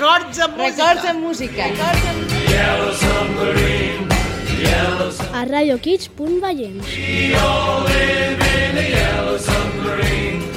[0.00, 0.84] Records amb música.
[0.86, 1.64] Records amb música.
[1.68, 2.52] Records amb música.
[2.52, 4.06] Yellow submarine.
[4.62, 5.36] Yellow submarine.
[5.36, 6.86] A radiokids.vallents.
[6.86, 10.49] We all live in a yellow submarine.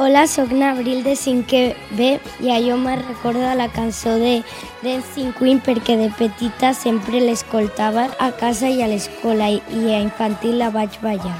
[0.00, 4.44] Hola, sóc n'Abril de 5è B i allò me recorda la cançó de
[4.80, 9.98] Dancing Queen perquè de petita sempre l'escoltava a casa i a l'escola i, i a
[9.98, 11.34] infantil la vaig ballar.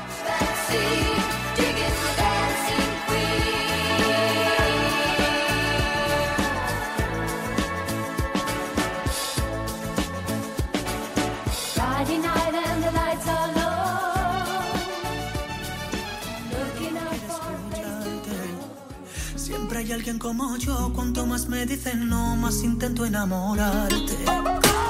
[0.75, 1.18] Friday
[19.99, 20.93] alguien como yo.
[20.95, 24.15] Cuanto más me dicen no, más intento enamorarte.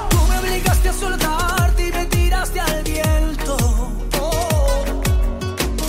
[0.09, 3.57] Tú me obligaste a soltarte y me tiraste al viento.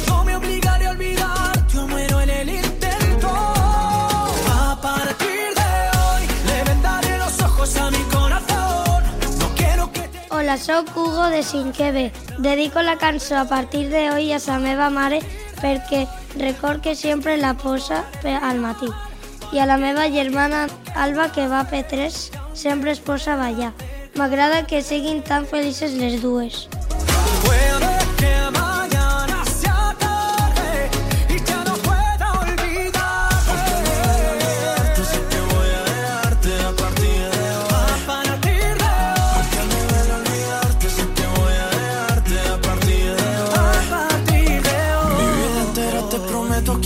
[0.09, 3.29] No me obligaré a olvidarte, yo muero en el intento.
[3.29, 9.03] A partir de hoy, le vendaré los ojos a mi corazón.
[9.39, 12.13] No quiero que te Hola, sóc Hugo de 5è B.
[12.39, 15.21] Dedico la cançó a partir de hoy a sa meva mare
[15.61, 18.89] perquè record que sempre la posa al matí.
[19.53, 23.73] I a la meva germana Alba, que va a P3, sempre es posa a ballar.
[24.15, 26.69] M'agrada que siguin tan felices les dues.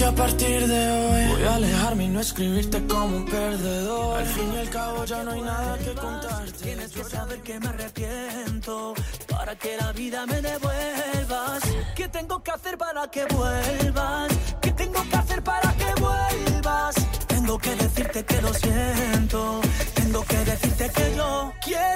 [0.05, 1.14] A partir de hoy.
[1.55, 4.19] Alejarme y no escribirte como un perdedor.
[4.19, 6.65] Al fin y al cabo ya no hay nada que contarte.
[6.65, 8.95] Tienes que saber que me arrepiento
[9.29, 11.63] para que la vida me devuelvas.
[11.95, 14.33] ¿Qué tengo que hacer para que vuelvas?
[14.61, 16.95] ¿Qué tengo que hacer para que vuelvas?
[17.29, 19.61] Tengo que decirte que lo siento.
[19.95, 21.94] Tengo que decirte que yo quiero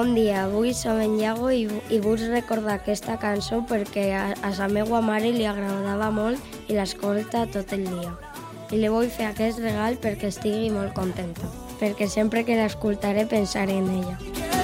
[0.00, 4.50] Bon dia, avui som en Iago i, i vull recordar aquesta cançó perquè a, a
[4.56, 8.14] sa meua mare li agradava molt i l'escolta tot el dia.
[8.72, 11.52] I li vull fer aquest regal perquè estigui molt contenta,
[11.82, 14.16] perquè sempre que l'escoltaré pensaré en ella.
[14.24, 14.59] Quiero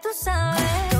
[0.00, 0.91] tú sabes.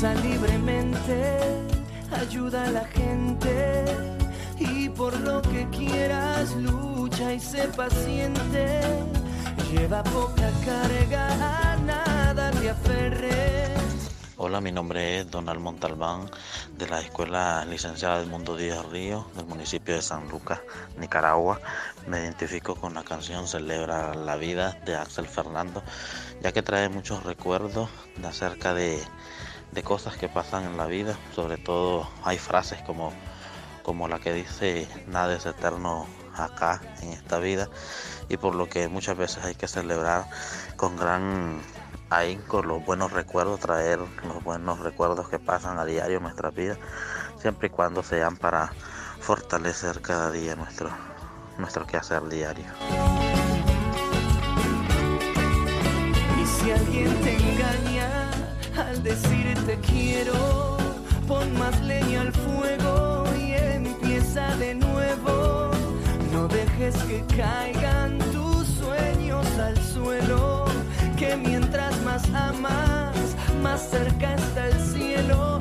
[0.00, 1.40] Piensa libremente,
[2.10, 3.84] ayuda a la gente
[4.58, 8.80] y por lo que quieras lucha y sé paciente.
[9.70, 14.10] Lleva poca carga, a nada te aferres.
[14.38, 16.30] Hola, mi nombre es Donald Montalbán
[16.78, 20.60] de la Escuela Licenciada del Mundo Díaz Río del municipio de San Lucas,
[20.96, 21.60] Nicaragua.
[22.06, 25.82] Me identifico con la canción Celebra la vida de Axel Fernando,
[26.42, 28.98] ya que trae muchos recuerdos de acerca de,
[29.72, 31.16] de cosas que pasan en la vida.
[31.34, 33.12] Sobre todo hay frases como,
[33.82, 37.68] como la que dice nada es eterno acá en esta vida
[38.28, 40.26] y por lo que muchas veces hay que celebrar
[40.76, 41.60] con gran
[42.08, 46.76] ahínco los buenos recuerdos, traer los buenos recuerdos que pasan a diario en nuestra vida,
[47.38, 48.72] siempre y cuando sean para
[49.20, 50.90] fortalecer cada día nuestro,
[51.58, 52.66] nuestro quehacer diario.
[58.80, 60.76] Al decirte quiero,
[61.28, 65.70] pon más leña al fuego y empieza de nuevo.
[66.32, 70.64] No dejes que caigan tus sueños al suelo,
[71.18, 73.16] que mientras más amas,
[73.62, 75.60] más cerca está el cielo.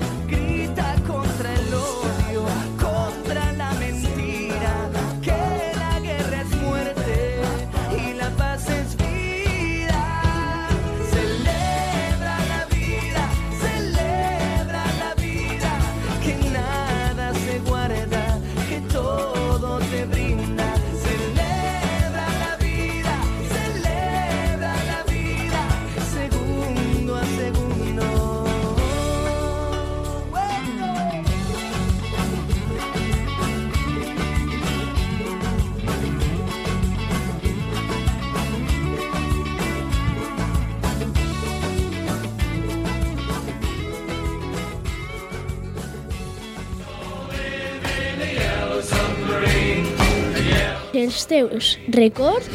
[51.09, 52.45] Els teus records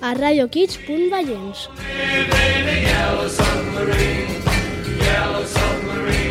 [0.00, 1.66] a radiokids.vallens.
[2.86, 4.38] Yellow submarine,
[5.02, 6.23] yellow submarine.